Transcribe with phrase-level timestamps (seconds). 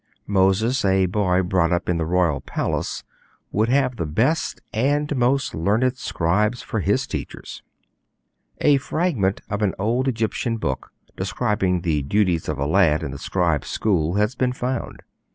[0.25, 3.03] Moses, a boy brought up in the royal palace,
[3.51, 7.61] would have the best and most learned scribes for his teachers.
[8.61, 13.19] A fragment of an old Egyptian book describing the duties of a lad in the
[13.19, 15.03] scribes' school has been found.